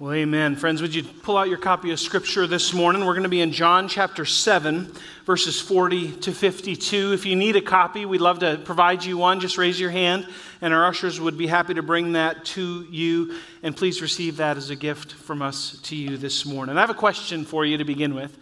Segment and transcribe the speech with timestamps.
[0.00, 0.54] Well, amen.
[0.54, 3.04] Friends, would you pull out your copy of Scripture this morning?
[3.04, 4.92] We're going to be in John chapter 7,
[5.26, 7.14] verses 40 to 52.
[7.14, 9.40] If you need a copy, we'd love to provide you one.
[9.40, 10.28] Just raise your hand,
[10.60, 13.40] and our ushers would be happy to bring that to you.
[13.64, 16.78] And please receive that as a gift from us to you this morning.
[16.78, 18.38] I have a question for you to begin with.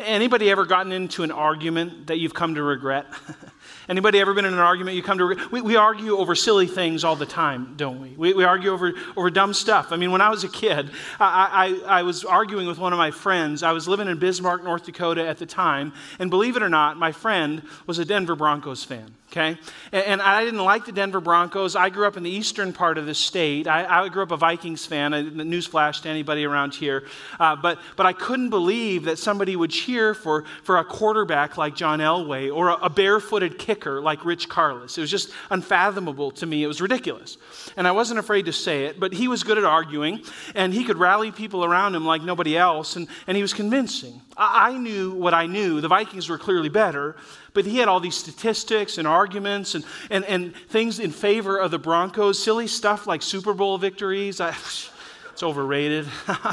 [0.00, 3.06] Anybody ever gotten into an argument that you've come to regret?
[3.88, 5.48] Anybody ever been in an argument you come to?
[5.50, 8.10] We, we argue over silly things all the time, don't we?
[8.10, 8.34] we?
[8.34, 9.92] We argue over, over dumb stuff.
[9.92, 12.98] I mean, when I was a kid, I, I, I was arguing with one of
[12.98, 13.62] my friends.
[13.62, 16.96] I was living in Bismarck, North Dakota at the time, and believe it or not,
[16.96, 19.58] my friend was a Denver Broncos fan okay?
[19.92, 21.76] And, I didn't like the Denver Broncos.
[21.76, 23.66] I grew up in the eastern part of the state.
[23.66, 27.04] I, I grew up a Vikings fan, a newsflash to anybody around here.
[27.38, 31.74] Uh, but, but I couldn't believe that somebody would cheer for, for a quarterback like
[31.74, 34.96] John Elway or a, a barefooted kicker like Rich Karlis.
[34.96, 36.62] It was just unfathomable to me.
[36.62, 37.36] It was ridiculous.
[37.76, 40.22] And I wasn't afraid to say it, but he was good at arguing,
[40.54, 44.20] and he could rally people around him like nobody else, and, and he was convincing.
[44.36, 45.80] I, I knew what I knew.
[45.80, 47.16] The Vikings were clearly better,
[47.52, 51.70] but he had all these statistics and arguments and, and, and things in favor of
[51.70, 54.40] the Broncos, silly stuff like Super Bowl victories.
[54.40, 54.50] I,
[55.32, 56.06] it's overrated.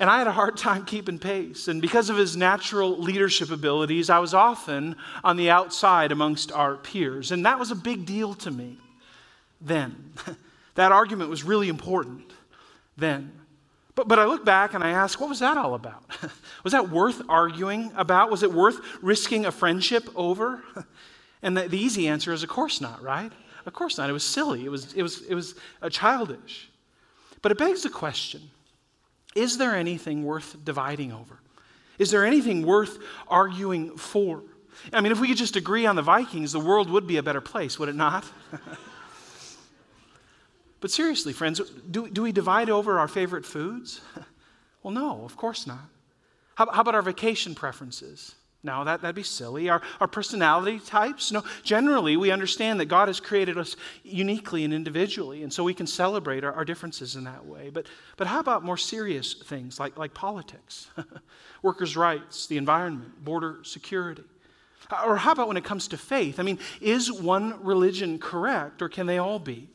[0.00, 1.68] and I had a hard time keeping pace.
[1.68, 6.78] And because of his natural leadership abilities, I was often on the outside amongst our
[6.78, 7.32] peers.
[7.32, 8.78] And that was a big deal to me
[9.60, 10.14] then.
[10.74, 12.32] that argument was really important
[12.96, 13.30] then.
[13.94, 16.02] But, but I look back and I ask, what was that all about?
[16.64, 18.30] was that worth arguing about?
[18.30, 20.62] Was it worth risking a friendship over?
[21.42, 23.32] and the, the easy answer is, of course not, right?
[23.66, 24.08] Of course not.
[24.08, 26.70] It was silly, it was, it was, it was uh, childish.
[27.42, 28.50] But it begs the question
[29.34, 31.38] is there anything worth dividing over?
[31.98, 34.42] Is there anything worth arguing for?
[34.92, 37.22] I mean, if we could just agree on the Vikings, the world would be a
[37.22, 38.24] better place, would it not?
[40.80, 44.00] But seriously, friends, do, do we divide over our favorite foods?
[44.82, 45.84] well, no, of course not.
[46.54, 48.34] How, how about our vacation preferences?
[48.62, 49.70] No, that, that'd be silly.
[49.70, 51.32] Our, our personality types?
[51.32, 55.72] No, generally, we understand that God has created us uniquely and individually, and so we
[55.72, 57.70] can celebrate our, our differences in that way.
[57.70, 57.86] But,
[58.18, 60.88] but how about more serious things like, like politics,
[61.62, 64.24] workers' rights, the environment, border security?
[65.06, 66.38] Or how about when it comes to faith?
[66.38, 69.70] I mean, is one religion correct, or can they all be?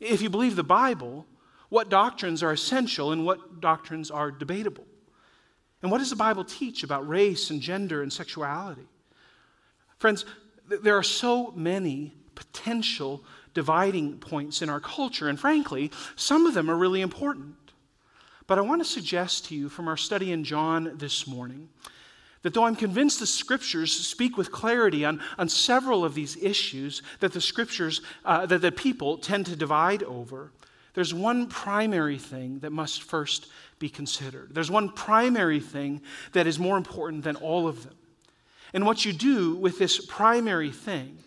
[0.00, 1.24] If you believe the Bible,
[1.70, 4.84] what doctrines are essential and what doctrines are debatable?
[5.86, 8.88] And what does the Bible teach about race and gender and sexuality?
[9.98, 10.24] Friends,
[10.66, 13.22] there are so many potential
[13.54, 17.54] dividing points in our culture, and frankly, some of them are really important.
[18.48, 21.68] But I want to suggest to you from our study in John this morning
[22.42, 27.00] that though I'm convinced the scriptures speak with clarity on, on several of these issues
[27.20, 30.50] that the scriptures, uh, that the people tend to divide over,
[30.94, 33.46] there's one primary thing that must first
[33.78, 34.50] be considered.
[34.52, 36.00] There's one primary thing
[36.32, 37.94] that is more important than all of them.
[38.72, 41.18] And what you do with this primary thing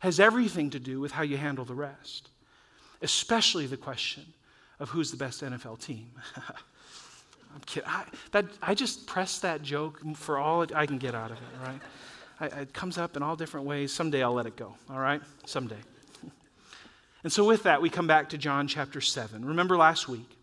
[0.00, 2.28] has everything to do with how you handle the rest,
[3.02, 4.24] especially the question
[4.78, 6.10] of who's the best NFL team.
[7.54, 7.88] I'm kidding.
[7.88, 11.66] I, that, I just press that joke for all I can get out of it,
[11.66, 11.80] right?
[12.40, 13.92] I, it comes up in all different ways.
[13.92, 15.22] Someday I'll let it go, all right?
[15.46, 15.76] Someday.
[17.22, 19.46] And so, with that, we come back to John chapter 7.
[19.46, 20.33] Remember last week?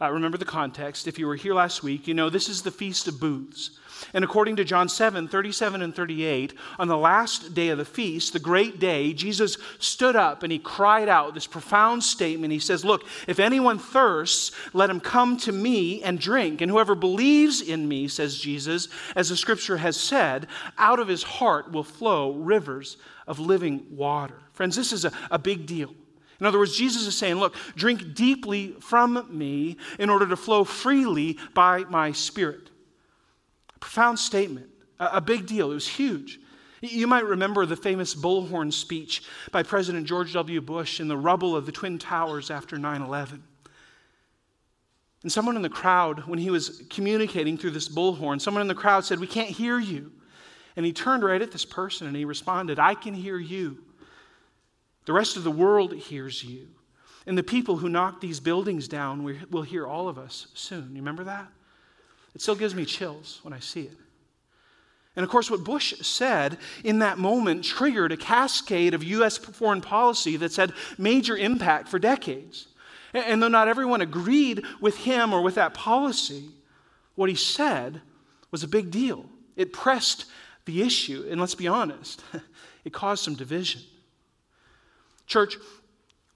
[0.00, 1.06] Uh, remember the context.
[1.06, 3.70] If you were here last week, you know this is the Feast of Booths.
[4.12, 8.32] And according to John 7 37 and 38, on the last day of the feast,
[8.32, 12.52] the great day, Jesus stood up and he cried out this profound statement.
[12.52, 16.60] He says, Look, if anyone thirsts, let him come to me and drink.
[16.60, 20.46] And whoever believes in me, says Jesus, as the scripture has said,
[20.76, 24.36] out of his heart will flow rivers of living water.
[24.52, 25.94] Friends, this is a, a big deal.
[26.38, 30.64] In other words, Jesus is saying, Look, drink deeply from me in order to flow
[30.64, 32.70] freely by my spirit.
[33.74, 35.70] A profound statement, a, big deal.
[35.70, 36.40] It was huge.
[36.82, 40.60] You might remember the famous bullhorn speech by President George W.
[40.60, 43.42] Bush in the rubble of the Twin Towers after 9 11.
[45.22, 48.74] And someone in the crowd, when he was communicating through this bullhorn, someone in the
[48.74, 50.12] crowd said, We can't hear you.
[50.76, 53.78] And he turned right at this person and he responded, I can hear you.
[55.06, 56.68] The rest of the world hears you.
[57.26, 60.90] And the people who knock these buildings down will hear all of us soon.
[60.90, 61.48] You remember that?
[62.34, 63.96] It still gives me chills when I see it.
[65.16, 69.38] And of course, what Bush said in that moment triggered a cascade of U.S.
[69.38, 72.68] foreign policy that's had major impact for decades.
[73.14, 76.50] And though not everyone agreed with him or with that policy,
[77.14, 78.02] what he said
[78.50, 79.24] was a big deal.
[79.56, 80.26] It pressed
[80.66, 82.22] the issue, and let's be honest,
[82.84, 83.80] it caused some division.
[85.26, 85.56] Church,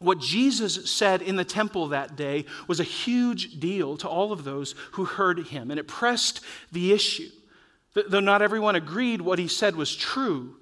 [0.01, 4.45] What Jesus said in the temple that day was a huge deal to all of
[4.45, 6.41] those who heard him, and it pressed
[6.73, 7.29] the issue.
[7.93, 10.57] Though not everyone agreed what he said was true,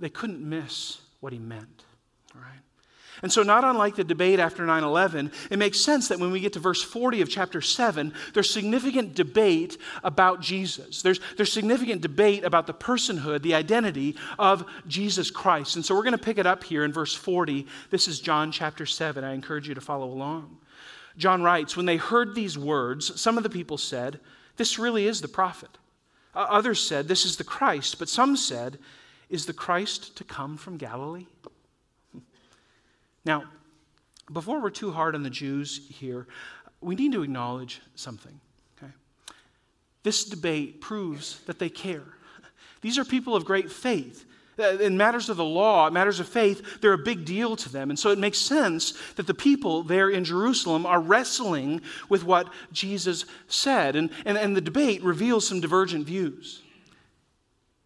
[0.00, 1.84] they couldn't miss what he meant.
[3.22, 6.40] And so, not unlike the debate after 9 11, it makes sense that when we
[6.40, 11.02] get to verse 40 of chapter 7, there's significant debate about Jesus.
[11.02, 15.76] There's, there's significant debate about the personhood, the identity of Jesus Christ.
[15.76, 17.66] And so, we're going to pick it up here in verse 40.
[17.90, 19.22] This is John chapter 7.
[19.22, 20.58] I encourage you to follow along.
[21.16, 24.18] John writes When they heard these words, some of the people said,
[24.56, 25.78] This really is the prophet.
[26.34, 28.00] Others said, This is the Christ.
[28.00, 28.80] But some said,
[29.30, 31.26] Is the Christ to come from Galilee?
[33.24, 33.44] Now,
[34.32, 36.26] before we're too hard on the Jews here,
[36.80, 38.40] we need to acknowledge something.
[38.76, 38.92] Okay?
[40.02, 42.04] This debate proves that they care.
[42.80, 44.26] These are people of great faith.
[44.58, 47.88] Uh, in matters of the law, matters of faith, they're a big deal to them.
[47.88, 51.80] And so it makes sense that the people there in Jerusalem are wrestling
[52.10, 53.96] with what Jesus said.
[53.96, 56.62] And, and, and the debate reveals some divergent views.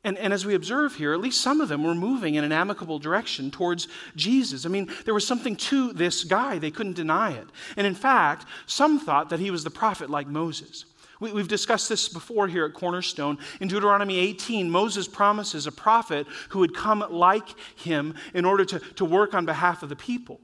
[0.06, 2.52] And, and as we observe here, at least some of them were moving in an
[2.52, 4.64] amicable direction towards Jesus.
[4.64, 7.48] I mean, there was something to this guy, they couldn't deny it.
[7.76, 10.84] And in fact, some thought that he was the prophet like Moses.
[11.18, 13.38] We, have discussed this before here at Cornerstone.
[13.60, 18.78] In Deuteronomy 18, Moses promises a prophet who would come like him in order to,
[18.78, 20.38] to work on behalf of the people.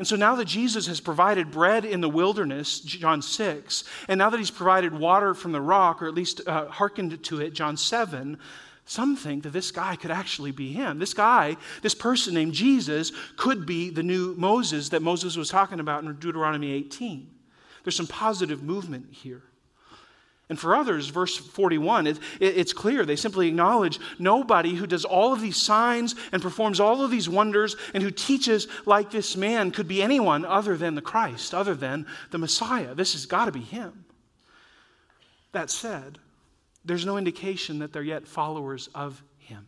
[0.00, 4.28] And so now that Jesus has provided bread in the wilderness, John 6, and now
[4.30, 7.76] that he's provided water from the rock, or at least uh, hearkened to it, John
[7.76, 8.38] 7,
[8.92, 10.98] some think that this guy could actually be him.
[10.98, 15.80] This guy, this person named Jesus, could be the new Moses that Moses was talking
[15.80, 17.28] about in Deuteronomy 18.
[17.82, 19.42] There's some positive movement here.
[20.50, 23.06] And for others, verse 41, it, it, it's clear.
[23.06, 27.28] They simply acknowledge nobody who does all of these signs and performs all of these
[27.28, 31.74] wonders and who teaches like this man could be anyone other than the Christ, other
[31.74, 32.94] than the Messiah.
[32.94, 34.04] This has got to be him.
[35.52, 36.18] That said,
[36.84, 39.66] there's no indication that they're yet followers of him.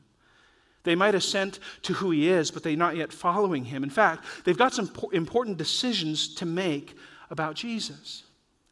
[0.82, 3.82] They might assent to who he is, but they're not yet following him.
[3.82, 6.96] In fact, they've got some important decisions to make
[7.30, 8.24] about Jesus.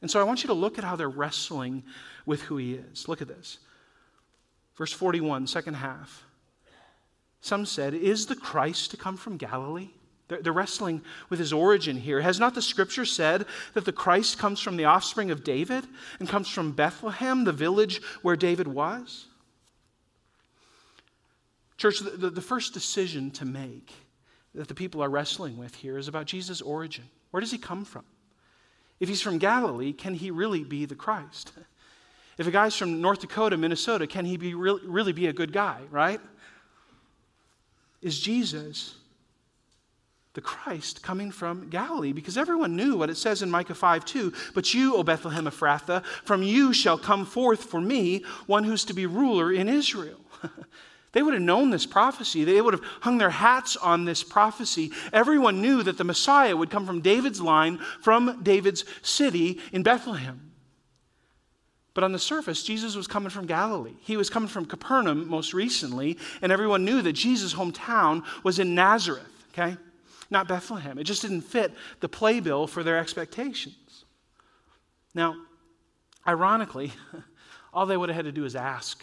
[0.03, 1.85] And so I want you to look at how they're wrestling
[2.27, 3.09] with who he is.
[3.09, 3.59] Look at this.
[4.77, 6.25] Verse 41, second half.
[7.41, 9.91] Some said, Is the Christ to come from Galilee?
[10.29, 12.21] They're wrestling with his origin here.
[12.21, 15.85] Has not the scripture said that the Christ comes from the offspring of David
[16.19, 19.27] and comes from Bethlehem, the village where David was?
[21.77, 23.93] Church, the, the first decision to make
[24.55, 27.05] that the people are wrestling with here is about Jesus' origin.
[27.31, 28.05] Where does he come from?
[29.01, 31.53] If he's from Galilee, can he really be the Christ?
[32.39, 35.53] If a guy's from North Dakota, Minnesota, can he be really, really be a good
[35.53, 36.19] guy, right?
[38.01, 38.95] Is Jesus
[40.35, 44.33] the Christ coming from Galilee because everyone knew what it says in Micah 5 2.
[44.55, 48.95] But you, O Bethlehem Ephrathah, from you shall come forth for me one who's to
[48.95, 50.21] be ruler in Israel.
[51.13, 52.45] they would have known this prophecy.
[52.45, 54.91] They would have hung their hats on this prophecy.
[55.13, 60.53] Everyone knew that the Messiah would come from David's line, from David's city in Bethlehem.
[61.95, 63.97] But on the surface, Jesus was coming from Galilee.
[64.01, 68.75] He was coming from Capernaum most recently, and everyone knew that Jesus' hometown was in
[68.75, 69.77] Nazareth, okay?
[70.33, 70.99] Not Bethlehem.
[70.99, 74.05] It just didn't fit the playbill for their expectations.
[75.15, 75.37] Now,
[76.27, 76.93] ironically,
[77.73, 79.03] all they would have had to do is ask,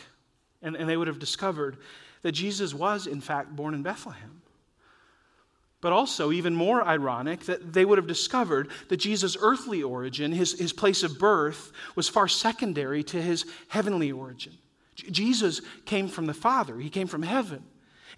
[0.62, 1.78] and, and they would have discovered
[2.24, 4.42] that Jesus was, in fact, born in Bethlehem.
[5.82, 10.60] But also, even more ironic, that they would have discovered that Jesus' earthly origin, his,
[10.60, 14.58] his place of birth, was far secondary to his heavenly origin.
[14.96, 17.64] J- Jesus came from the Father, he came from heaven.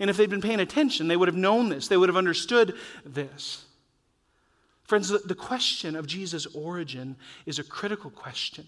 [0.01, 2.75] And if they'd been paying attention, they would have known this, they would have understood
[3.05, 3.65] this.
[4.83, 7.15] Friends, the question of Jesus' origin
[7.45, 8.67] is a critical question.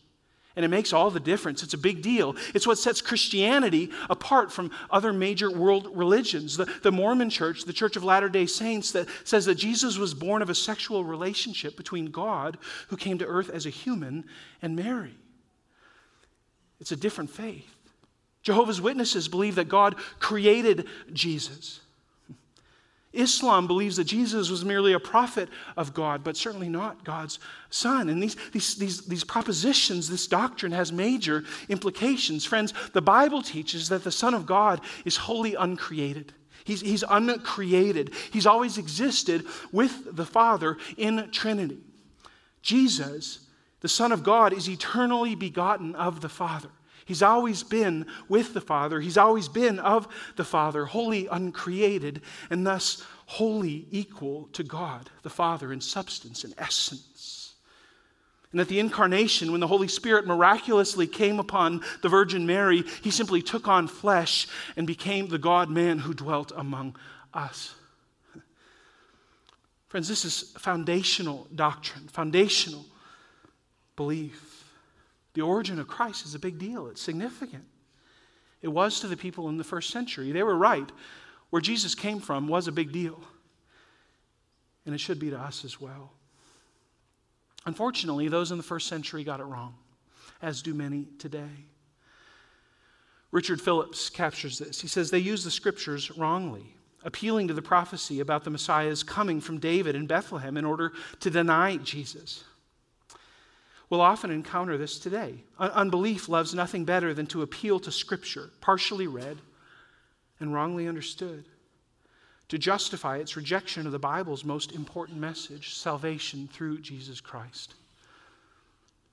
[0.56, 1.64] And it makes all the difference.
[1.64, 2.36] It's a big deal.
[2.54, 6.56] It's what sets Christianity apart from other major world religions.
[6.56, 10.14] The, the Mormon church, the Church of Latter day Saints, that says that Jesus was
[10.14, 12.60] born of a sexual relationship between God,
[12.90, 14.26] who came to earth as a human,
[14.62, 15.16] and Mary.
[16.80, 17.73] It's a different faith.
[18.44, 21.80] Jehovah's Witnesses believe that God created Jesus.
[23.14, 25.48] Islam believes that Jesus was merely a prophet
[25.78, 27.38] of God, but certainly not God's
[27.70, 28.10] son.
[28.10, 32.44] And these, these, these, these propositions, this doctrine has major implications.
[32.44, 36.34] Friends, the Bible teaches that the Son of God is wholly uncreated.
[36.64, 38.14] He's, he's uncreated.
[38.32, 41.82] He's always existed with the Father in Trinity.
[42.64, 43.40] Jesus,
[43.82, 46.70] the Son of God, is eternally begotten of the Father.
[47.06, 49.00] He's always been with the Father.
[49.00, 55.30] He's always been of the Father, wholly uncreated, and thus wholly equal to God the
[55.30, 57.54] Father in substance and essence.
[58.52, 63.10] And at the incarnation, when the Holy Spirit miraculously came upon the Virgin Mary, he
[63.10, 66.96] simply took on flesh and became the God man who dwelt among
[67.34, 67.74] us.
[69.88, 72.86] Friends, this is foundational doctrine, foundational
[73.96, 74.53] belief.
[75.34, 77.66] The origin of Christ is a big deal, it's significant.
[78.62, 80.32] It was to the people in the first century.
[80.32, 80.90] They were right.
[81.50, 83.20] Where Jesus came from was a big deal.
[84.86, 86.14] And it should be to us as well.
[87.66, 89.76] Unfortunately, those in the first century got it wrong,
[90.42, 91.68] as do many today.
[93.32, 94.80] Richard Phillips captures this.
[94.80, 99.42] He says they use the scriptures wrongly, appealing to the prophecy about the Messiah's coming
[99.42, 102.44] from David in Bethlehem in order to deny Jesus.
[103.94, 105.36] We'll often encounter this today.
[105.60, 109.38] unbelief loves nothing better than to appeal to Scripture, partially read
[110.40, 111.46] and wrongly understood,
[112.48, 117.76] to justify its rejection of the Bible's most important message salvation through Jesus Christ.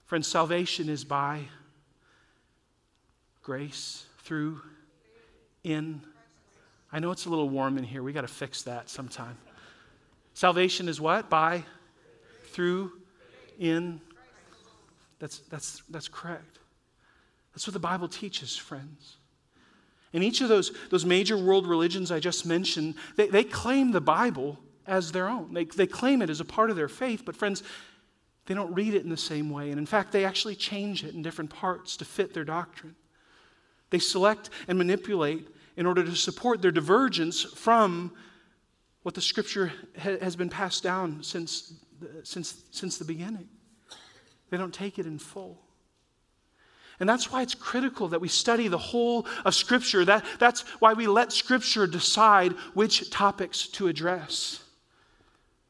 [0.07, 1.43] Friends, salvation is by
[3.43, 4.63] grace, through,
[5.63, 6.01] in.
[6.91, 8.03] I know it's a little warm in here.
[8.03, 9.37] We got to fix that sometime.
[10.33, 11.29] Salvation is what?
[11.29, 11.65] By,
[12.53, 12.93] through,
[13.59, 14.01] in,
[15.21, 16.59] that's, that's, that's correct.
[17.53, 19.17] That's what the Bible teaches, friends.
[20.13, 24.01] And each of those, those major world religions I just mentioned, they, they claim the
[24.01, 25.55] Bible as their own.
[25.55, 27.63] They, they claim it as a part of their faith, but friends,
[28.47, 29.71] they don't read it in the same way.
[29.71, 32.97] And in fact, they actually change it in different parts to fit their doctrine.
[33.91, 38.13] They select and manipulate in order to support their divergence from
[39.03, 41.75] what the scripture ha- has been passed down since,
[42.25, 43.49] since, since the beginning.
[44.51, 45.59] They don't take it in full.
[46.99, 50.05] And that's why it's critical that we study the whole of Scripture.
[50.05, 54.63] That, that's why we let Scripture decide which topics to address.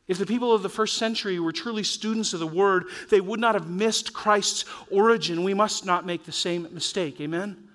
[0.09, 3.39] If the people of the first century were truly students of the Word, they would
[3.39, 5.45] not have missed Christ's origin.
[5.45, 7.21] We must not make the same mistake.
[7.21, 7.69] Amen?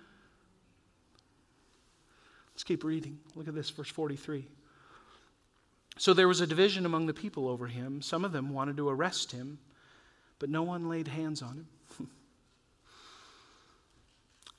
[2.54, 3.20] Let's keep reading.
[3.36, 4.46] Look at this, verse 43.
[5.98, 8.02] So there was a division among the people over him.
[8.02, 9.60] Some of them wanted to arrest him
[10.40, 11.66] but no one laid hands on
[11.98, 12.08] him.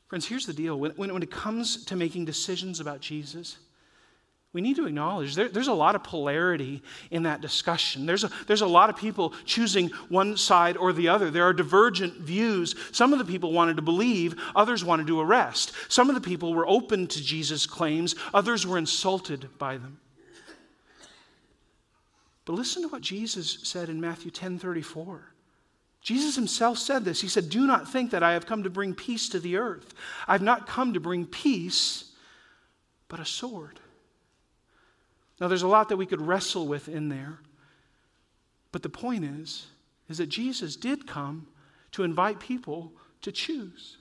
[0.08, 0.78] Friends, here's the deal.
[0.78, 3.58] When, when, when, it comes to making decisions about Jesus,
[4.52, 8.06] we need to acknowledge there, there's a lot of polarity in that discussion.
[8.06, 11.30] There's a, there's a lot of people choosing one side or the other.
[11.30, 12.74] There are divergent views.
[12.90, 15.72] Some of the people wanted to believe, others wanted to arrest.
[15.88, 20.00] Some of the people were open to Jesus' claims, others were insulted by them.
[22.46, 25.34] But listen to what Jesus said in Matthew 10 34.
[26.06, 27.20] Jesus himself said this.
[27.20, 29.92] He said, Do not think that I have come to bring peace to the earth.
[30.28, 32.12] I've not come to bring peace,
[33.08, 33.80] but a sword.
[35.40, 37.40] Now, there's a lot that we could wrestle with in there.
[38.70, 39.66] But the point is,
[40.08, 41.48] is that Jesus did come
[41.90, 43.96] to invite people to choose.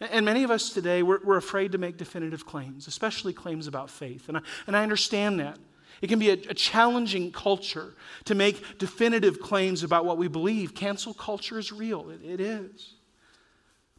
[0.00, 3.90] And many of us today, we're, we're afraid to make definitive claims, especially claims about
[3.90, 4.30] faith.
[4.30, 5.58] And I, and I understand that.
[6.02, 10.74] It can be a, a, challenging culture to make definitive claims about what we believe.
[10.74, 12.94] Cancel culture is real, it, it is.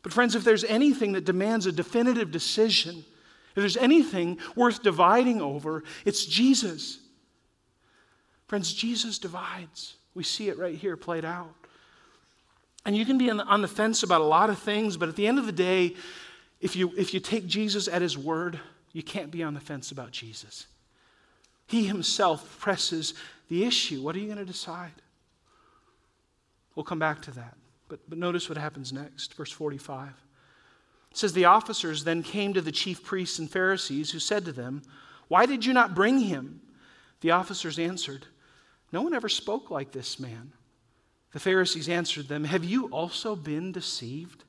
[0.04, 5.42] But, friends, if there's anything that demands a definitive decision, if there's anything worth dividing
[5.42, 7.00] over, it's Jesus.
[8.48, 9.96] Friends, Jesus divides.
[10.14, 11.54] We see it right here played out.
[12.86, 15.10] And you can be on the, on the fence about a lot of things, but
[15.10, 15.96] at the end of the day,
[16.62, 18.60] if you, if you take Jesus at his word,
[18.94, 20.68] you can't be on the fence about Jesus.
[21.68, 23.14] He himself presses
[23.50, 24.02] the issue.
[24.02, 24.92] What are you going to decide?
[26.76, 27.56] We'll come back to that.
[27.88, 30.10] But, but notice what happens next, verse 45.
[30.10, 34.52] It says, The officers then came to the chief priests and Pharisees, who said to
[34.52, 34.82] them,
[35.28, 36.62] Why did you not bring him?
[37.22, 38.26] The officers answered,
[38.92, 40.52] No one ever spoke like this man.
[41.32, 44.44] The Pharisees answered them, Have you also been deceived?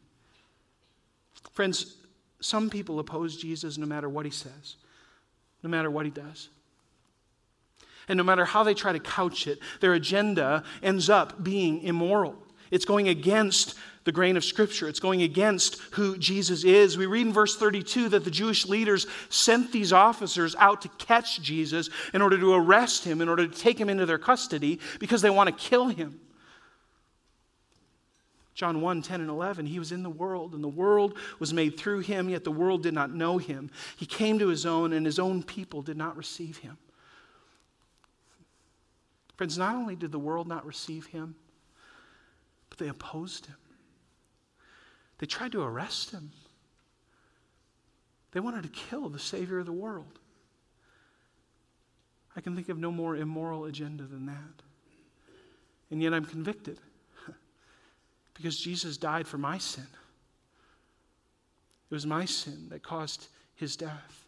[1.52, 1.96] Friends,
[2.40, 4.76] some people oppose Jesus no matter what he says,
[5.62, 6.49] no matter what he does.
[8.08, 12.36] And no matter how they try to couch it, their agenda ends up being immoral.
[12.70, 14.88] It's going against the grain of Scripture.
[14.88, 16.96] It's going against who Jesus is.
[16.96, 21.42] We read in verse 32 that the Jewish leaders sent these officers out to catch
[21.42, 25.22] Jesus in order to arrest him, in order to take him into their custody, because
[25.22, 26.20] they want to kill him.
[28.54, 31.76] John 1 10 and 11, he was in the world, and the world was made
[31.76, 33.70] through him, yet the world did not know him.
[33.96, 36.78] He came to his own, and his own people did not receive him.
[39.37, 41.35] Friends, not only did the world not receive him,
[42.71, 43.57] but they opposed him.
[45.19, 46.31] They tried to arrest him.
[48.33, 50.19] They wanted to kill the Savior of the world.
[52.35, 54.62] I can think of no more immoral agenda than that.
[55.90, 56.78] And yet I'm convicted
[58.35, 59.87] because Jesus died for my sin.
[61.90, 64.25] It was my sin that caused his death.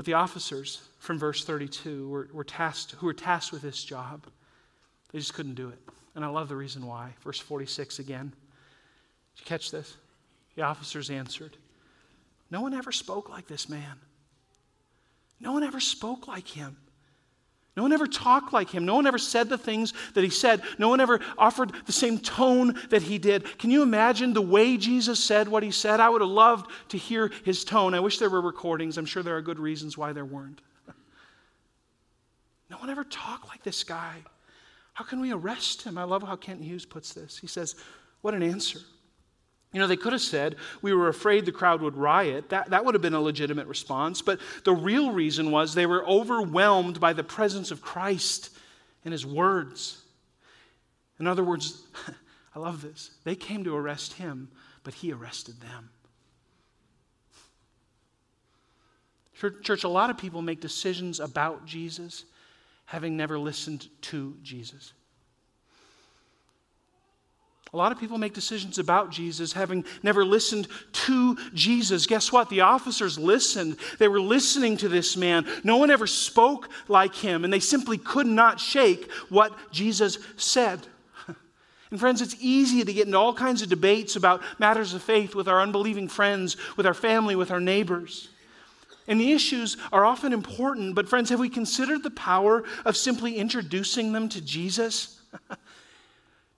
[0.00, 4.24] But the officers from verse 32 were, were tasked, who were tasked with this job,
[5.12, 5.78] they just couldn't do it.
[6.14, 7.12] And I love the reason why.
[7.22, 8.32] Verse 46 again.
[9.34, 9.94] Did you catch this?
[10.54, 11.58] The officers answered,
[12.50, 14.00] No one ever spoke like this man.
[15.38, 16.78] No one ever spoke like him.
[17.80, 18.84] No one ever talked like him.
[18.84, 20.60] No one ever said the things that he said.
[20.76, 23.56] No one ever offered the same tone that he did.
[23.58, 25.98] Can you imagine the way Jesus said what he said?
[25.98, 27.94] I would have loved to hear his tone.
[27.94, 28.98] I wish there were recordings.
[28.98, 30.60] I'm sure there are good reasons why there weren't.
[32.68, 34.16] No one ever talked like this guy.
[34.92, 35.96] How can we arrest him?
[35.96, 37.38] I love how Kent Hughes puts this.
[37.38, 37.76] He says,
[38.20, 38.80] What an answer.
[39.72, 42.48] You know, they could have said, We were afraid the crowd would riot.
[42.48, 44.20] That, that would have been a legitimate response.
[44.20, 48.50] But the real reason was they were overwhelmed by the presence of Christ
[49.04, 50.02] and his words.
[51.20, 51.84] In other words,
[52.54, 53.12] I love this.
[53.24, 54.48] They came to arrest him,
[54.82, 55.90] but he arrested them.
[59.62, 62.24] Church, a lot of people make decisions about Jesus
[62.84, 64.92] having never listened to Jesus.
[67.72, 72.06] A lot of people make decisions about Jesus having never listened to Jesus.
[72.06, 72.48] Guess what?
[72.48, 73.76] The officers listened.
[74.00, 75.46] They were listening to this man.
[75.62, 80.86] No one ever spoke like him, and they simply could not shake what Jesus said.
[81.92, 85.34] And, friends, it's easy to get into all kinds of debates about matters of faith
[85.34, 88.28] with our unbelieving friends, with our family, with our neighbors.
[89.08, 93.34] And the issues are often important, but, friends, have we considered the power of simply
[93.34, 95.20] introducing them to Jesus?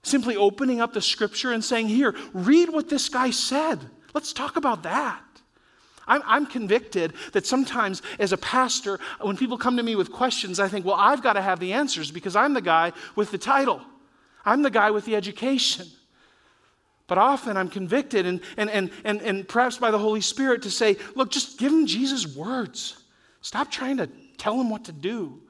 [0.04, 3.78] Simply opening up the scripture and saying, Here, read what this guy said.
[4.14, 5.22] Let's talk about that.
[6.06, 10.58] I'm, I'm, convicted that sometimes as a pastor, when people come to me with questions,
[10.58, 13.38] I think, well, I've got to have the answers because I'm the guy with the
[13.38, 13.80] title,
[14.44, 15.86] I'm the guy with the education.
[17.06, 20.70] But often I'm convicted and, and, and, and, and perhaps by the Holy Spirit to
[20.70, 23.04] say, look, just give him Jesus' words.
[23.42, 25.42] Stop trying to tell him what to do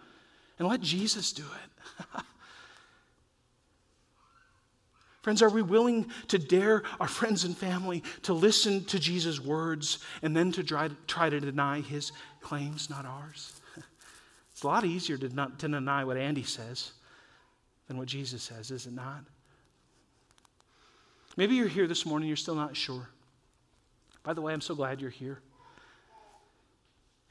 [0.59, 2.25] and let Jesus do it.
[5.23, 10.01] Friends, are we willing to dare our friends and family to listen to Jesus' words
[10.21, 13.61] and then to try, try to deny his claims, not ours?
[14.53, 16.93] It's a lot easier to, not, to deny what Andy says
[17.89, 19.25] than what Jesus says, is it not?
[21.39, 23.09] Maybe you're here this morning, you're still not sure.
[24.23, 25.41] By the way, I'm so glad you're here.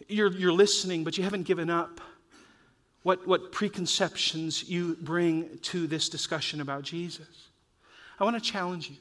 [0.07, 2.01] You're, you're listening, but you haven't given up
[3.03, 7.50] what, what preconceptions you bring to this discussion about Jesus.
[8.21, 8.97] I want to challenge you.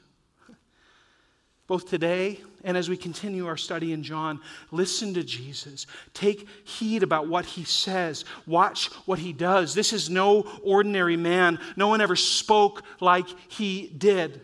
[1.67, 5.85] Both today and as we continue our study in John, listen to Jesus.
[6.15, 8.25] Take heed about what he says.
[8.47, 9.75] Watch what he does.
[9.75, 11.59] This is no ordinary man.
[11.75, 14.41] No one ever spoke like he did.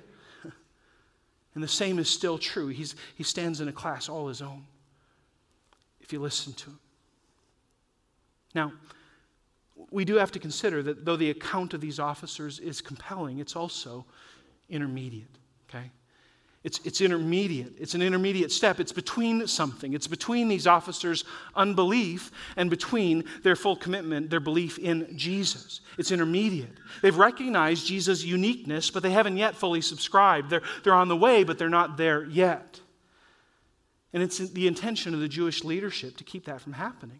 [1.55, 2.67] And the same is still true.
[2.67, 4.63] He's, he stands in a class all his own
[6.01, 6.79] if you listen to him.
[8.53, 8.73] Now,
[9.89, 13.55] we do have to consider that though the account of these officers is compelling, it's
[13.55, 14.05] also
[14.69, 15.37] intermediate,
[15.69, 15.91] okay?
[16.63, 17.75] It's, it's intermediate.
[17.79, 18.79] It's an intermediate step.
[18.79, 19.93] It's between something.
[19.93, 21.23] It's between these officers'
[21.55, 25.79] unbelief and between their full commitment, their belief in Jesus.
[25.97, 26.77] It's intermediate.
[27.01, 30.49] They've recognized Jesus' uniqueness, but they haven't yet fully subscribed.
[30.49, 32.81] They're, they're on the way, but they're not there yet.
[34.11, 37.19] And it's the intention of the Jewish leadership to keep that from happening.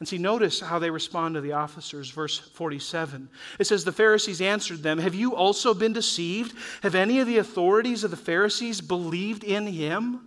[0.00, 3.28] And see, notice how they respond to the officers, verse 47.
[3.58, 6.56] It says, The Pharisees answered them, Have you also been deceived?
[6.82, 10.20] Have any of the authorities of the Pharisees believed in him?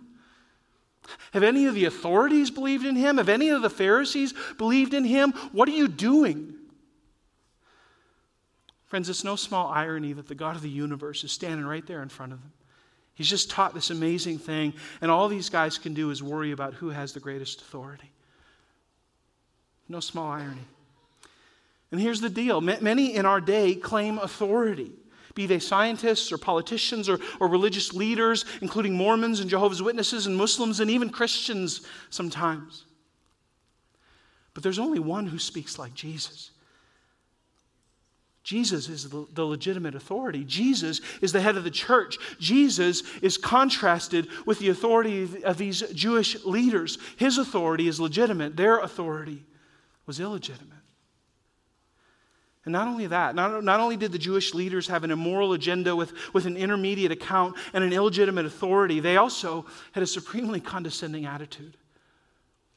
[1.32, 3.18] Have any of the authorities believed in him?
[3.18, 5.32] Have any of the Pharisees believed in him?
[5.50, 6.54] What are you doing?
[8.86, 12.00] Friends, it's no small irony that the God of the universe is standing right there
[12.00, 12.52] in front of them.
[13.14, 16.74] He's just taught this amazing thing, and all these guys can do is worry about
[16.74, 18.12] who has the greatest authority.
[19.88, 20.66] No small irony.
[21.94, 24.90] And here's the deal many in our day claim authority,
[25.34, 30.36] be they scientists or politicians or, or religious leaders, including Mormons and Jehovah's Witnesses and
[30.36, 32.84] Muslims and even Christians sometimes.
[34.54, 36.50] But there's only one who speaks like Jesus.
[38.44, 40.44] Jesus is the legitimate authority.
[40.44, 42.18] Jesus is the head of the church.
[42.38, 46.98] Jesus is contrasted with the authority of these Jewish leaders.
[47.16, 49.44] His authority is legitimate, their authority
[50.06, 50.78] was illegitimate.
[52.64, 55.94] And not only that, not, not only did the Jewish leaders have an immoral agenda
[55.94, 61.26] with, with an intermediate account and an illegitimate authority, they also had a supremely condescending
[61.26, 61.76] attitude.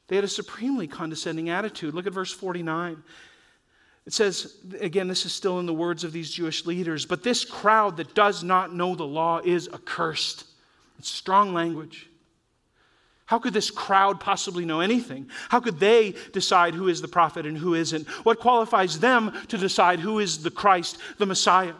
[0.08, 1.94] They had a supremely condescending attitude.
[1.94, 3.02] Look at verse 49.
[4.06, 7.44] It says, again, this is still in the words of these Jewish leaders, but this
[7.44, 10.44] crowd that does not know the law is accursed.
[10.98, 12.08] It's strong language.
[13.28, 15.28] How could this crowd possibly know anything?
[15.50, 18.08] How could they decide who is the prophet and who isn't?
[18.24, 21.74] What qualifies them to decide who is the Christ, the Messiah?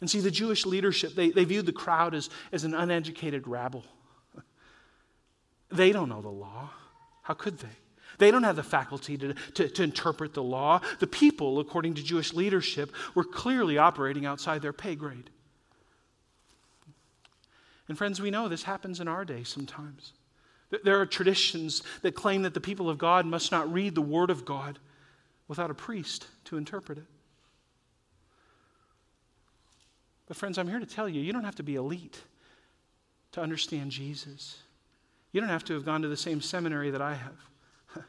[0.00, 3.84] And see, the Jewish leadership, they, they viewed the crowd as, as an uneducated rabble.
[5.70, 6.70] They don't know the law.
[7.22, 7.76] How could they?
[8.18, 10.80] They don't have the faculty to, to, to, interpret the law.
[10.98, 15.30] The people, according to Jewish leadership, were clearly operating outside their pay grade.
[17.92, 20.14] And friends, we know this happens in our day sometimes.
[20.82, 24.30] There are traditions that claim that the people of God must not read the Word
[24.30, 24.78] of God
[25.46, 27.04] without a priest to interpret it.
[30.26, 32.22] But, friends, I'm here to tell you, you don't have to be elite
[33.32, 34.56] to understand Jesus.
[35.32, 37.36] You don't have to have gone to the same seminary that I have.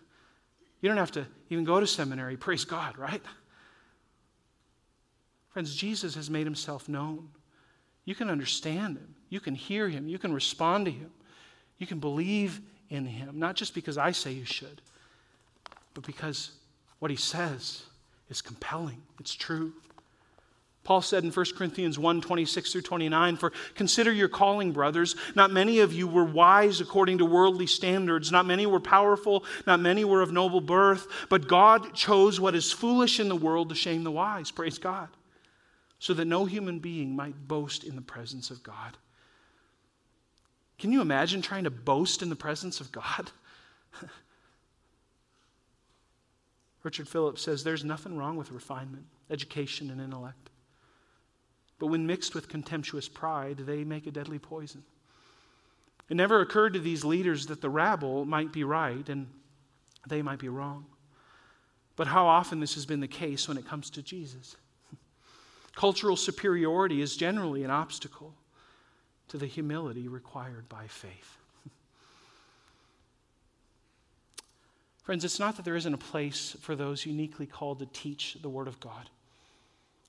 [0.79, 2.37] You don't have to even go to seminary.
[2.37, 3.21] Praise God, right?
[5.49, 7.27] Friends, Jesus has made himself known.
[8.05, 11.09] You can understand him, you can hear him, you can respond to him,
[11.79, 14.79] you can believe in him, not just because I say you should,
[15.95, 16.51] but because
[16.99, 17.81] what he says
[18.29, 19.73] is compelling, it's true.
[20.83, 25.15] Paul said in 1 Corinthians 1 26 through 29, For consider your calling, brothers.
[25.33, 28.33] Not many of you were wise according to worldly standards.
[28.33, 29.45] Not many were powerful.
[29.65, 31.07] Not many were of noble birth.
[31.29, 34.51] But God chose what is foolish in the world to shame the wise.
[34.51, 35.07] Praise God.
[35.99, 38.97] So that no human being might boast in the presence of God.
[40.79, 43.31] Can you imagine trying to boast in the presence of God?
[46.83, 50.49] Richard Phillips says there's nothing wrong with refinement, education, and intellect.
[51.79, 54.83] But when mixed with contemptuous pride, they make a deadly poison.
[56.09, 59.27] It never occurred to these leaders that the rabble might be right and
[60.07, 60.85] they might be wrong.
[61.95, 64.55] But how often this has been the case when it comes to Jesus.
[65.75, 68.33] Cultural superiority is generally an obstacle
[69.33, 71.37] to the humility required by faith.
[75.03, 78.49] Friends, it's not that there isn't a place for those uniquely called to teach the
[78.49, 79.09] Word of God.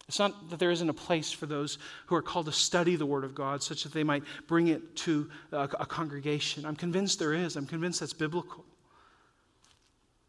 [0.09, 3.07] It's not that there isn't a place for those who are called to study the
[3.07, 6.67] Word of God such that they might bring it to a, congregation.
[6.67, 7.57] I'm convinced there is.
[7.57, 8.63] I'm convinced that's biblical.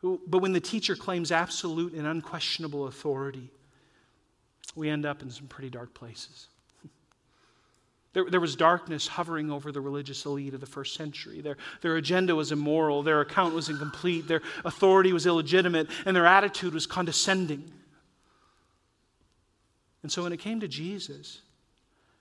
[0.01, 3.51] But when the teacher claims absolute and unquestionable authority,
[4.73, 6.47] we end up in some pretty dark places.
[8.15, 11.41] There, there, was darkness hovering over the religious elite of the first century.
[11.41, 16.25] Their, their agenda was immoral, their account was incomplete, their authority was illegitimate, and their
[16.25, 17.69] attitude was condescending.
[20.01, 21.41] And so when it came to Jesus,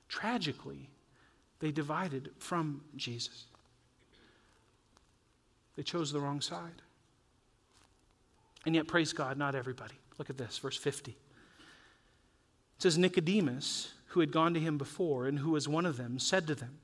[0.09, 0.91] tragically,
[1.61, 3.45] they divided from Jesus.
[5.77, 6.83] They chose the wrong side.
[8.67, 9.95] And yet, praise God, not everybody.
[10.19, 11.13] Look at this, verse 50.
[11.13, 11.17] It
[12.79, 16.47] says, Nicodemus, who had gone to him before and who was one of them, said
[16.47, 16.79] to them,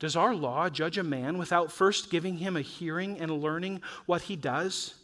[0.00, 4.22] Does our law judge a man without first giving him a hearing and learning what
[4.22, 4.94] he does?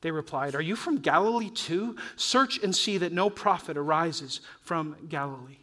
[0.00, 1.96] They replied, Are you from Galilee too?
[2.16, 5.58] Search and see that no prophet arises from Galilee.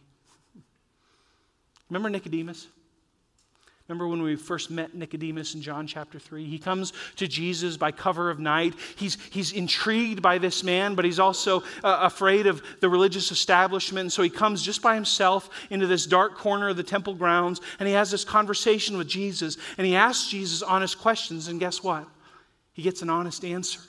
[1.90, 2.68] Remember Nicodemus?
[3.92, 6.46] Remember when we first met Nicodemus in John chapter 3?
[6.46, 8.72] He comes to Jesus by cover of night.
[8.96, 14.00] He's, he's intrigued by this man, but he's also uh, afraid of the religious establishment.
[14.00, 17.60] And so he comes just by himself into this dark corner of the temple grounds,
[17.78, 19.58] and he has this conversation with Jesus.
[19.76, 22.08] And he asks Jesus honest questions, and guess what?
[22.72, 23.80] He gets an honest answer.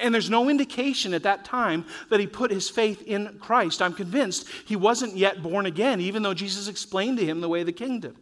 [0.00, 3.82] And there's no indication at that time that he put his faith in Christ.
[3.82, 7.60] I'm convinced he wasn't yet born again, even though Jesus explained to him the way
[7.60, 8.16] of the kingdom.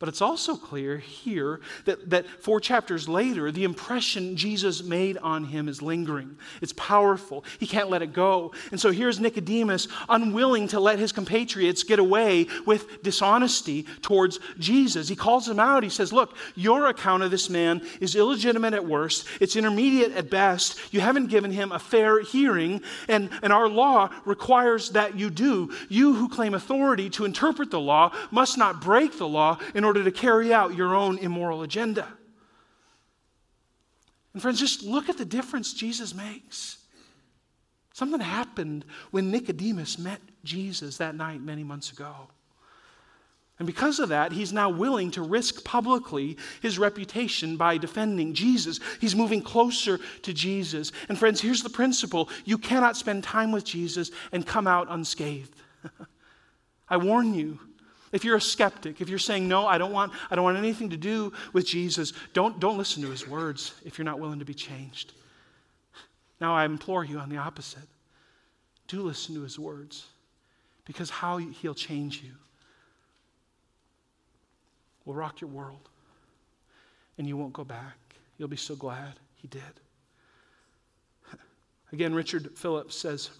[0.00, 5.46] But it's also clear here that, that four chapters later, the impression Jesus made on
[5.46, 6.36] him is lingering.
[6.62, 7.44] It's powerful.
[7.58, 8.52] He can't let it go.
[8.70, 15.08] And so here's Nicodemus, unwilling to let his compatriots get away with dishonesty towards Jesus.
[15.08, 15.82] He calls them out.
[15.82, 20.30] He says, Look, your account of this man is illegitimate at worst, it's intermediate at
[20.30, 20.78] best.
[20.94, 25.72] You haven't given him a fair hearing, and, and our law requires that you do.
[25.88, 30.04] You who claim authority to interpret the law must not break the law in order
[30.04, 32.06] to carry out your own immoral agenda.
[34.34, 36.76] And friends, just look at the difference Jesus makes.
[37.94, 42.28] Something happened when Nicodemus met Jesus that night many months ago.
[43.58, 48.80] And because of that, he's now willing to risk publicly his reputation by defending Jesus.
[49.00, 50.92] He's moving closer to Jesus.
[51.08, 55.54] And friends, here's the principle you cannot spend time with Jesus and come out unscathed.
[56.90, 57.58] I warn you.
[58.12, 60.90] If you're a skeptic, if you're saying, no, I don't want, I don't want anything
[60.90, 64.44] to do with Jesus, don't, don't listen to his words if you're not willing to
[64.44, 65.12] be changed.
[66.40, 67.88] Now, I implore you on the opposite.
[68.86, 70.06] Do listen to his words
[70.84, 72.32] because how he'll change you
[75.04, 75.88] will rock your world.
[77.18, 77.96] And you won't go back.
[78.38, 79.62] You'll be so glad he did.
[81.92, 83.30] Again, Richard Phillips says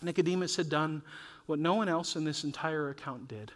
[0.00, 1.02] Nicodemus had done
[1.46, 3.50] what no one else in this entire account did.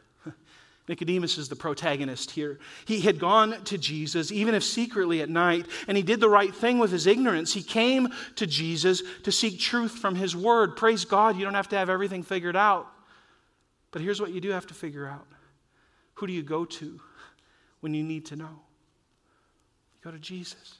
[0.88, 2.58] Nicodemus is the protagonist here.
[2.86, 6.54] He had gone to Jesus, even if secretly at night, and he did the right
[6.54, 7.54] thing with his ignorance.
[7.54, 10.76] He came to Jesus to seek truth from his word.
[10.76, 12.88] Praise God, you don't have to have everything figured out.
[13.92, 15.26] But here's what you do have to figure out
[16.14, 17.00] who do you go to?
[17.82, 18.44] when you need to know.
[19.94, 20.78] You go to Jesus.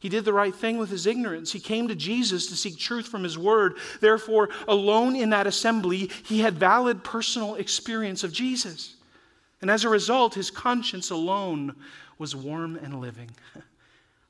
[0.00, 1.52] He did the right thing with his ignorance.
[1.52, 3.76] He came to Jesus to seek truth from his word.
[4.00, 8.96] Therefore, alone in that assembly, he had valid personal experience of Jesus.
[9.60, 11.76] And as a result, his conscience alone
[12.18, 13.30] was warm and living.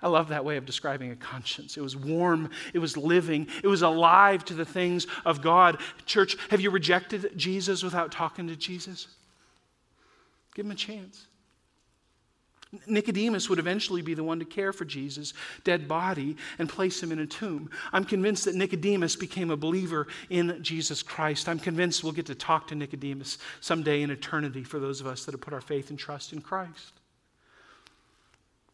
[0.03, 1.77] I love that way of describing a conscience.
[1.77, 5.79] It was warm, it was living, it was alive to the things of God.
[6.07, 9.07] Church, have you rejected Jesus without talking to Jesus?
[10.55, 11.27] Give him a chance.
[12.87, 17.11] Nicodemus would eventually be the one to care for Jesus' dead body and place him
[17.11, 17.69] in a tomb.
[17.93, 21.49] I'm convinced that Nicodemus became a believer in Jesus Christ.
[21.49, 25.25] I'm convinced we'll get to talk to Nicodemus someday in eternity for those of us
[25.25, 27.00] that have put our faith and trust in Christ.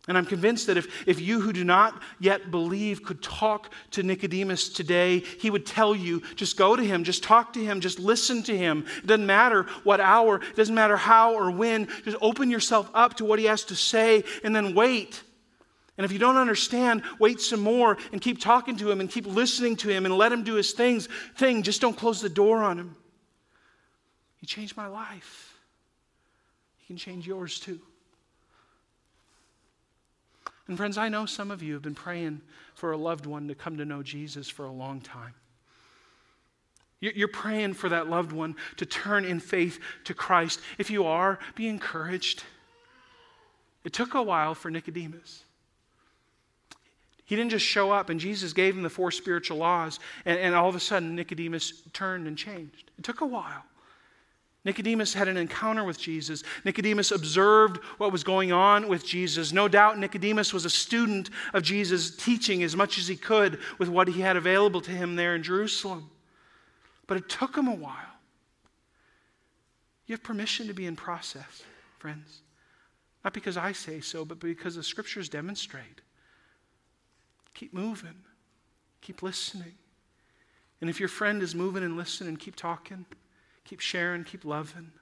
[0.08, 4.04] And I'm convinced that if, if you who do not yet believe could talk to
[4.04, 7.98] Nicodemus today, he would tell you just go to him, just talk to him, just
[7.98, 8.86] listen to him.
[8.98, 11.88] It doesn't matter what hour, it doesn't matter how or when.
[12.04, 15.22] Just open yourself up to what he has to say and then wait.
[15.98, 19.26] And if you don't understand, wait some more and keep talking to him and keep
[19.26, 21.08] listening to him and let him do his things.
[21.36, 22.96] Thing, just don't close the door on him.
[24.36, 25.54] He changed my life.
[26.76, 27.80] He can change yours too.
[30.68, 32.40] And friends, I know some of you have been praying
[32.74, 35.34] for a loved one to come to know Jesus for a long time.
[37.00, 40.60] You're praying for that loved one to turn in faith to Christ.
[40.78, 42.42] If you are, be encouraged.
[43.84, 45.44] It took a while for Nicodemus.
[47.24, 50.54] He didn't just show up and Jesus gave him the four spiritual laws, and, and
[50.54, 52.90] all of a sudden Nicodemus turned and changed.
[52.98, 53.64] It took a while.
[54.66, 56.42] Nicodemus had an encounter with Jesus.
[56.64, 59.52] Nicodemus observed what was going on with Jesus.
[59.52, 63.88] No doubt Nicodemus was a student of Jesus' teaching as much as he could with
[63.88, 66.10] what he had available to him there in Jerusalem.
[67.06, 67.94] But it took him a while.
[70.06, 71.62] You have permission to be in process,
[72.00, 72.40] friends.
[73.22, 76.00] Not because I say so, but because the scriptures demonstrate.
[77.54, 78.16] Keep moving,
[79.00, 79.74] keep listening.
[80.80, 83.06] And if your friend is moving and listening, keep talking.
[83.66, 84.92] Keep sharing, keep loving.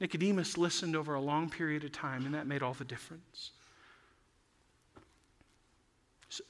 [0.00, 3.50] Nicodemus listened over a long period of time, and that made all the difference.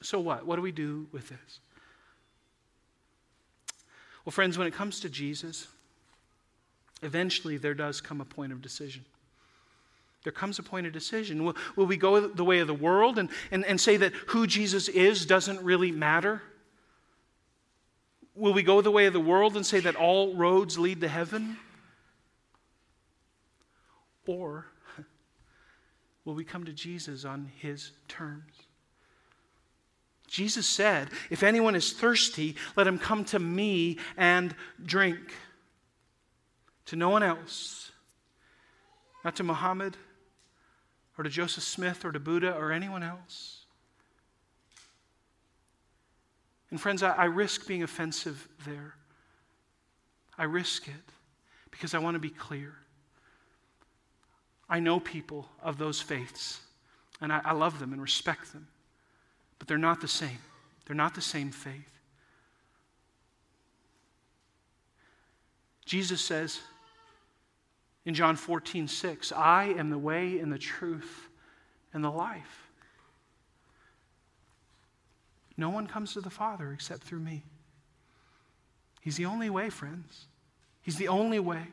[0.01, 0.45] So, what?
[0.45, 1.59] What do we do with this?
[4.23, 5.67] Well, friends, when it comes to Jesus,
[7.01, 9.05] eventually there does come a point of decision.
[10.23, 11.43] There comes a point of decision.
[11.45, 14.45] Will, will we go the way of the world and, and, and say that who
[14.45, 16.41] Jesus is doesn't really matter?
[18.35, 21.07] Will we go the way of the world and say that all roads lead to
[21.07, 21.57] heaven?
[24.25, 24.67] Or
[26.23, 28.53] will we come to Jesus on his terms?
[30.27, 35.33] Jesus said, If anyone is thirsty, let him come to me and drink.
[36.85, 37.91] To no one else.
[39.25, 39.97] Not to Muhammad
[41.17, 43.58] or to Joseph Smith or to Buddha or anyone else.
[46.71, 48.95] And friends, I, I risk being offensive there.
[50.37, 51.13] I risk it
[51.71, 52.75] because I want to be clear.
[54.69, 56.61] I know people of those faiths,
[57.21, 58.67] and I, I love them and respect them,
[59.57, 60.37] but they're not the same.
[60.85, 61.99] They're not the same faith.
[65.85, 66.59] Jesus says
[68.05, 71.27] in John 14, 6, I am the way and the truth
[71.93, 72.68] and the life.
[75.59, 77.43] No one comes to the Father except through me.
[79.01, 80.27] He's the only way, friends.
[80.81, 81.67] He's the only way.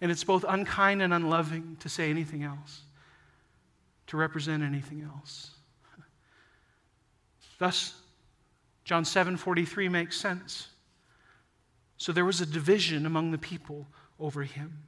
[0.00, 2.80] And it's both unkind and unloving to say anything else,
[4.06, 5.50] to represent anything else.
[7.58, 7.94] Thus,
[8.84, 10.68] John 7:43 makes sense.
[11.98, 13.86] So there was a division among the people
[14.18, 14.84] over him.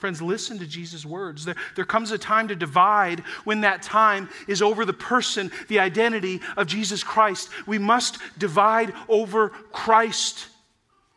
[0.00, 1.44] Friends, listen to Jesus' words.
[1.44, 5.78] There, there comes a time to divide when that time is over the person, the
[5.78, 7.50] identity of Jesus Christ.
[7.66, 10.46] We must divide over Christ.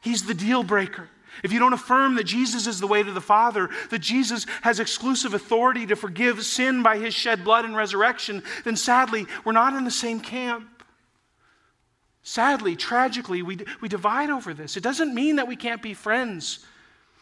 [0.02, 1.08] He's the deal breaker.
[1.44, 4.82] If you don't affirm that Jesus is the way to the Father, that Jesus has
[4.82, 9.76] exclusive authority to forgive sin by his shed blood and resurrection, then sadly, we're not
[9.76, 10.84] in the same camp.
[12.22, 14.76] Sadly, tragically, we, we divide over this.
[14.76, 16.66] It doesn't mean that we can't be friends.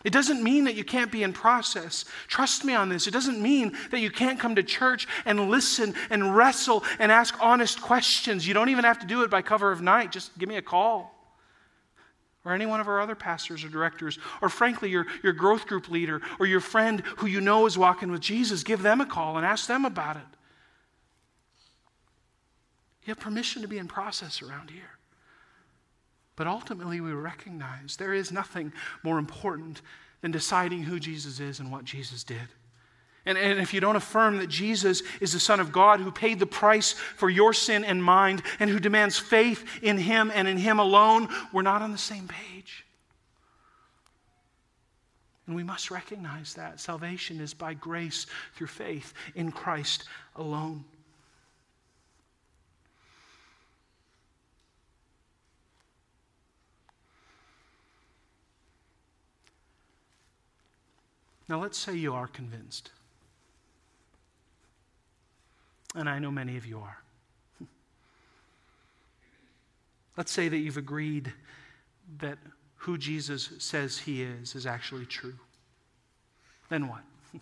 [0.03, 2.05] It doesn't mean that you can't be in process.
[2.27, 3.07] Trust me on this.
[3.07, 7.35] It doesn't mean that you can't come to church and listen and wrestle and ask
[7.39, 8.47] honest questions.
[8.47, 10.11] You don't even have to do it by cover of night.
[10.11, 11.15] Just give me a call.
[12.43, 15.89] Or any one of our other pastors or directors, or frankly, your, your growth group
[15.89, 19.37] leader, or your friend who you know is walking with Jesus, give them a call
[19.37, 20.23] and ask them about it.
[23.05, 24.97] You have permission to be in process around here.
[26.35, 29.81] But ultimately, we recognize there is nothing more important
[30.21, 32.47] than deciding who Jesus is and what Jesus did.
[33.25, 36.39] And, and if you don't affirm that Jesus is the Son of God who paid
[36.39, 40.57] the price for your sin and mine and who demands faith in Him and in
[40.57, 42.85] Him alone, we're not on the same page.
[45.45, 50.85] And we must recognize that salvation is by grace through faith in Christ alone.
[61.51, 62.91] Now, let's say you are convinced.
[65.95, 66.97] And I know many of you are.
[70.15, 71.33] Let's say that you've agreed
[72.19, 72.37] that
[72.77, 75.35] who Jesus says he is is actually true.
[76.69, 77.01] Then what?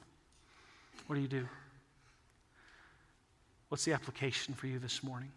[1.06, 1.48] What do you do?
[3.67, 5.32] What's the application for you this morning?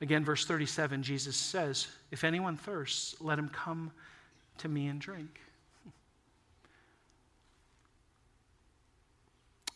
[0.00, 3.92] Again, verse 37, Jesus says, If anyone thirsts, let him come
[4.58, 5.38] to me and drink.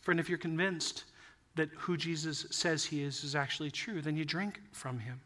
[0.03, 1.05] Friend, if you're convinced
[1.55, 5.21] that who Jesus says he is is actually true, then you drink from him.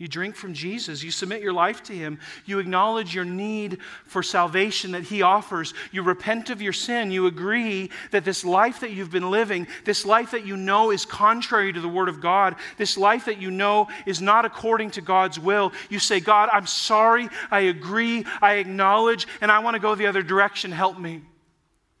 [0.00, 1.02] You drink from Jesus.
[1.02, 2.20] You submit your life to Him.
[2.46, 5.74] You acknowledge your need for salvation that He offers.
[5.92, 7.10] You repent of your sin.
[7.10, 11.04] You agree that this life that you've been living, this life that you know is
[11.04, 15.02] contrary to the Word of God, this life that you know is not according to
[15.02, 17.28] God's will, you say, God, I'm sorry.
[17.50, 18.24] I agree.
[18.40, 20.72] I acknowledge, and I want to go the other direction.
[20.72, 21.20] Help me.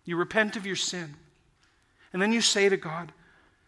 [0.06, 1.16] You repent of your sin.
[2.12, 3.12] And then you say to God,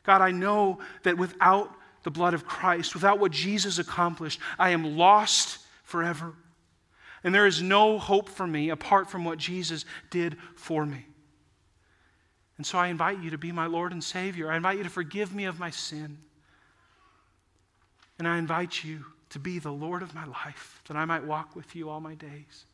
[0.05, 1.71] God, I know that without
[2.03, 6.35] the blood of Christ, without what Jesus accomplished, I am lost forever.
[7.25, 11.07] And there is no hope for me apart from what Jesus did for me.
[12.57, 14.51] And so I invite you to be my Lord and Savior.
[14.51, 16.19] I invite you to forgive me of my sin.
[18.19, 21.57] And I invite you to be the Lord of my life, that I might walk
[21.57, 22.67] with you all my days.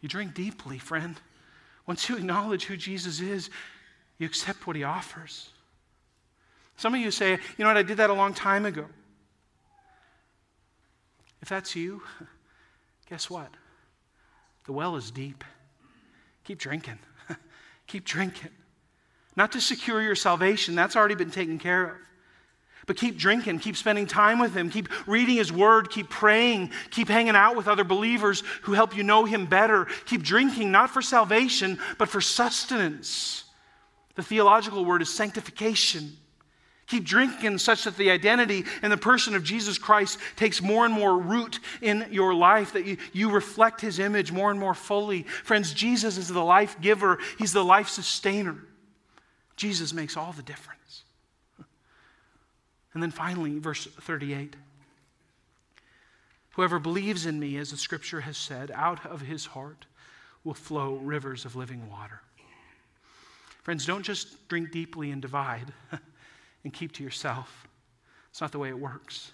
[0.00, 1.18] You drink deeply, friend.
[1.86, 3.50] Once you acknowledge who Jesus is,
[4.18, 5.50] you accept what he offers.
[6.76, 8.86] Some of you say, you know what, I did that a long time ago.
[11.42, 12.02] If that's you,
[13.10, 13.48] guess what?
[14.64, 15.44] The well is deep.
[16.44, 16.98] Keep drinking.
[17.86, 18.50] Keep drinking.
[19.36, 21.96] Not to secure your salvation, that's already been taken care of.
[22.86, 27.08] But keep drinking, keep spending time with Him, keep reading His Word, keep praying, keep
[27.08, 29.86] hanging out with other believers who help you know Him better.
[30.06, 33.44] Keep drinking, not for salvation, but for sustenance.
[34.16, 36.16] The theological word is sanctification.
[36.86, 40.92] Keep drinking such that the identity and the person of Jesus Christ takes more and
[40.92, 45.22] more root in your life, that you, you reflect His image more and more fully.
[45.22, 48.58] Friends, Jesus is the life giver, He's the life sustainer.
[49.56, 51.03] Jesus makes all the difference.
[52.94, 54.56] And then finally, verse 38
[56.52, 59.86] Whoever believes in me, as the scripture has said, out of his heart
[60.44, 62.20] will flow rivers of living water.
[63.64, 65.72] Friends, don't just drink deeply and divide
[66.64, 67.66] and keep to yourself.
[68.30, 69.32] It's not the way it works.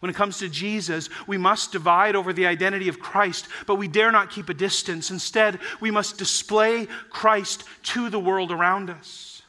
[0.00, 3.86] When it comes to Jesus, we must divide over the identity of Christ, but we
[3.86, 5.10] dare not keep a distance.
[5.10, 9.42] Instead, we must display Christ to the world around us.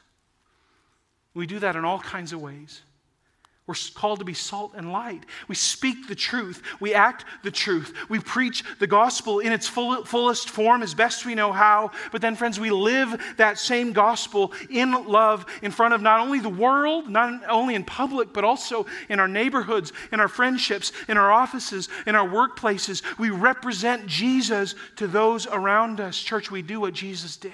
[1.34, 2.82] We do that in all kinds of ways.
[3.72, 5.26] We're called to be salt and light.
[5.48, 6.62] We speak the truth.
[6.82, 7.96] We act the truth.
[8.10, 11.92] We preach the gospel in its full, fullest form as best we know how.
[12.12, 16.40] But then, friends, we live that same gospel in love in front of not only
[16.40, 21.16] the world, not only in public, but also in our neighborhoods, in our friendships, in
[21.16, 23.02] our offices, in our workplaces.
[23.18, 26.20] We represent Jesus to those around us.
[26.20, 27.54] Church, we do what Jesus did.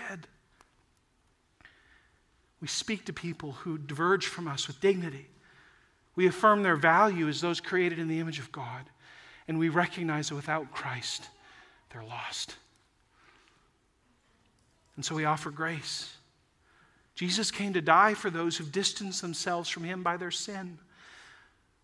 [2.59, 5.27] We speak to people who diverge from us with dignity
[6.17, 8.89] we affirm their value as those created in the image of God.
[9.47, 11.29] And we recognize that without Christ,
[11.91, 12.55] they're lost.
[14.95, 16.13] And so we offer grace.
[17.13, 20.79] Jesus came to die for those who've distanced themselves from him by their sin.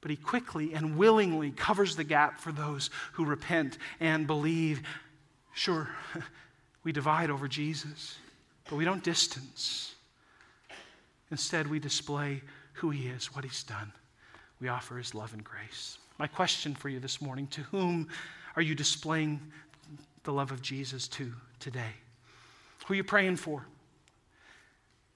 [0.02, 4.82] But he quickly and willingly covers the gap for those who repent and believe.
[5.54, 5.90] Sure,
[6.84, 8.18] we divide over Jesus,
[8.68, 9.94] but we don't distance.
[11.30, 12.42] Instead, we display
[12.74, 13.94] who he is, what he's done.
[14.60, 15.98] We offer his love and grace.
[16.18, 18.08] My question for you this morning to whom
[18.56, 19.42] are you displaying
[20.24, 21.94] the love of Jesus to today?
[22.86, 23.66] Who are you praying for?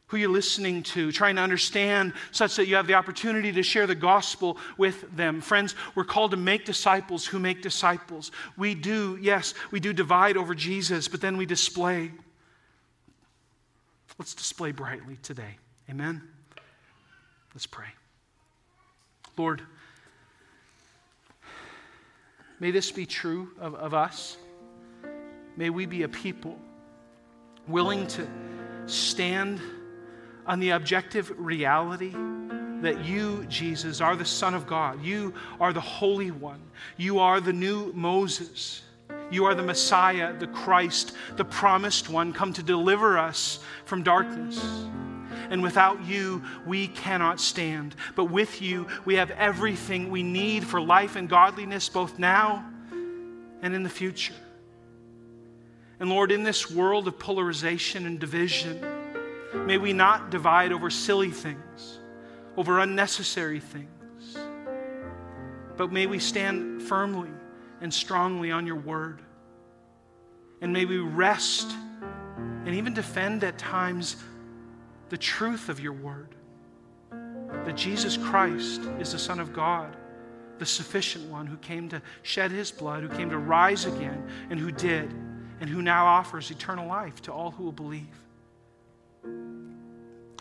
[0.07, 3.61] Who are you listening to, trying to understand such that you have the opportunity to
[3.61, 5.41] share the gospel with them?
[5.41, 8.31] Friends, we're called to make disciples who make disciples.
[8.55, 12.11] We do, yes, we do divide over Jesus, but then we display.
[14.17, 15.57] Let's display brightly today.
[15.89, 16.23] Amen?
[17.53, 17.87] Let's pray.
[19.37, 19.61] Lord,
[22.59, 24.37] may this be true of, of us.
[25.55, 26.57] May we be a people
[27.67, 28.27] willing to
[28.87, 29.61] stand
[30.47, 32.15] on the objective reality
[32.81, 35.03] that you, Jesus, are the Son of God.
[35.03, 36.61] You are the Holy One.
[36.95, 38.81] You are the new Moses.
[39.29, 44.85] You are the Messiah, the Christ, the promised one, come to deliver us from darkness.
[45.49, 47.95] And without you, we cannot stand.
[48.15, 52.65] But with you, we have everything we need for life and godliness, both now
[53.61, 54.33] and in the future.
[55.99, 58.79] And Lord, in this world of polarization and division,
[59.65, 61.99] may we not divide over silly things,
[62.55, 64.37] over unnecessary things,
[65.75, 67.29] but may we stand firmly
[67.81, 69.21] and strongly on your word.
[70.61, 71.71] And may we rest
[72.65, 74.17] and even defend at times
[75.09, 76.35] the truth of your word
[77.11, 79.95] that Jesus Christ is the Son of God,
[80.57, 84.59] the sufficient one who came to shed his blood, who came to rise again, and
[84.59, 85.13] who did
[85.59, 88.05] and who now offers eternal life to all who will believe.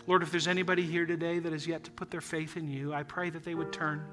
[0.05, 2.93] Lord, if there's anybody here today that has yet to put their faith in you,
[2.93, 4.05] I pray that they would turn.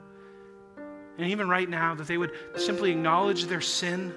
[1.19, 4.13] And even right now, that they would simply acknowledge their sin,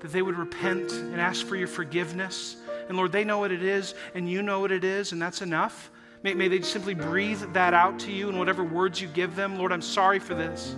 [0.00, 2.56] that they would repent and ask for your forgiveness.
[2.88, 5.42] And Lord, they know what it is, and you know what it is, and that's
[5.42, 5.90] enough.
[6.22, 9.56] May, may they simply breathe that out to you in whatever words you give them.
[9.58, 10.74] Lord, I'm sorry for this.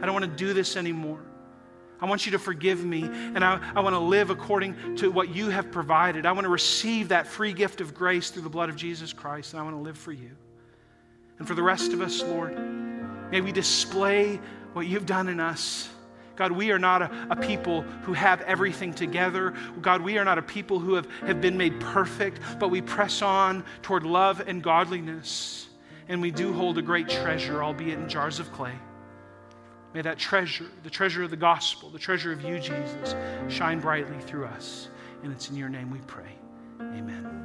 [0.00, 1.20] I don't want to do this anymore.
[2.00, 5.34] I want you to forgive me, and I, I want to live according to what
[5.34, 6.26] you have provided.
[6.26, 9.54] I want to receive that free gift of grace through the blood of Jesus Christ,
[9.54, 10.30] and I want to live for you.
[11.38, 12.56] And for the rest of us, Lord,
[13.30, 14.38] may we display
[14.74, 15.88] what you've done in us.
[16.36, 19.54] God, we are not a, a, people who have everything together.
[19.80, 23.22] God, we are not a people who have, have been made perfect, but we press
[23.22, 25.68] on toward love and godliness.
[26.08, 28.74] And we do hold a great treasure, albeit in jars of clay.
[29.94, 33.14] May that treasure, the treasure of the gospel, the treasure of you, Jesus,
[33.48, 34.88] shine brightly through us.
[35.22, 36.32] And it's in your name we pray.
[36.80, 37.43] Amen.